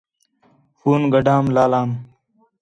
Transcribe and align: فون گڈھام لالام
فون 0.77 1.01
گڈھام 1.13 1.43
لالام 1.55 1.89